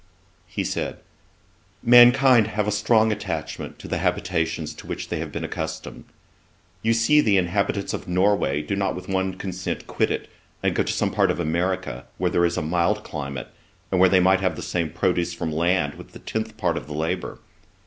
He 0.47 0.63
said, 0.63 0.97
'Mankind 1.83 2.47
have 2.47 2.67
a 2.67 2.71
strong 2.71 3.11
attachment 3.11 3.77
to 3.77 3.87
the 3.87 3.99
habitations 3.99 4.73
to 4.73 4.87
which 4.87 5.09
they 5.09 5.19
have 5.19 5.31
been 5.31 5.43
accustomed. 5.43 6.05
You 6.81 6.91
see 6.93 7.21
the 7.21 7.37
inhabitants 7.37 7.93
of 7.93 8.07
Norway 8.07 8.63
do 8.63 8.75
not 8.75 8.95
with 8.95 9.07
one 9.07 9.35
consent 9.35 9.85
quit 9.85 10.09
it, 10.09 10.27
and 10.63 10.73
go 10.73 10.81
to 10.81 10.91
some 10.91 11.11
part 11.11 11.29
of 11.29 11.39
America, 11.39 12.05
where 12.17 12.31
there 12.31 12.45
is 12.45 12.57
a 12.57 12.63
mild 12.63 13.03
climate, 13.03 13.49
and 13.91 13.99
where 13.99 14.09
they 14.09 14.19
may 14.19 14.37
have 14.37 14.55
the 14.55 14.63
same 14.63 14.89
produce 14.89 15.35
from 15.35 15.51
land, 15.51 15.93
with 15.93 16.13
the 16.13 16.17
tenth 16.17 16.57
part 16.57 16.77
of 16.77 16.87
the 16.87 16.95
labour. 16.95 17.37